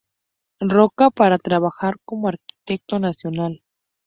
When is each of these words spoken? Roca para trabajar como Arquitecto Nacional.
Roca 0.67 1.11
para 1.11 1.37
trabajar 1.37 1.97
como 2.05 2.27
Arquitecto 2.29 2.97
Nacional. 2.97 3.61